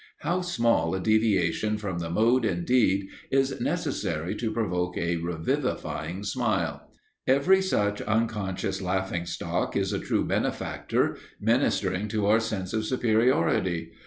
How 0.21 0.41
small 0.41 0.95
a 0.95 0.99
deviation 0.99 1.77
from 1.77 1.99
the 1.99 2.09
mode, 2.09 2.43
indeed, 2.43 3.07
is 3.29 3.61
necessary 3.61 4.33
to 4.37 4.49
provoke 4.51 4.97
a 4.97 5.17
revivifying 5.17 6.23
smile! 6.23 6.89
Every 7.27 7.61
such 7.61 8.01
unconscious 8.01 8.81
laughing 8.81 9.27
stock 9.27 9.77
is 9.77 9.93
a 9.93 9.99
true 9.99 10.25
benefactor, 10.25 11.17
ministering 11.39 12.07
to 12.07 12.25
our 12.25 12.39
sense 12.39 12.73
of 12.73 12.85
superiority. 12.87 13.91